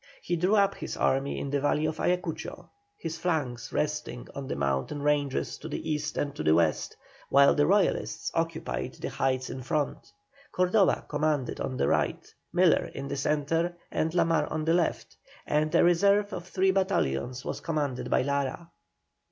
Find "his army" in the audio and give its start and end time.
0.73-1.37